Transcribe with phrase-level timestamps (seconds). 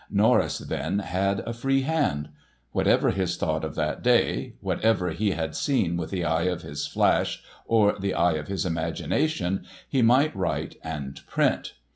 [0.09, 2.29] Norris, then, had a free hand.
[2.71, 6.87] Whatever his thought of that day, whatever he had seen with the eye of his
[6.87, 11.73] flash or the eye of his imagination, he might write and print.